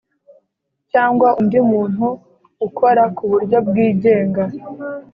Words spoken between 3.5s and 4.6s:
bwigenga